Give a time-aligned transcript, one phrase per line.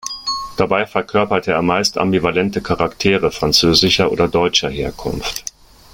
[0.57, 5.45] Dabei verkörperte er meist ambivalente Charaktere französischer oder deutscher Herkunft.